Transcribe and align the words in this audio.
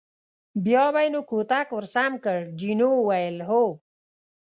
بیا 0.65 0.85
به 0.93 0.99
یې 1.03 1.09
نو 1.13 1.21
کوتک 1.29 1.67
ور 1.73 1.85
سم 1.93 2.13
کړ، 2.23 2.37
جینو 2.59 2.89
وویل: 2.95 3.37
هو. 3.49 3.65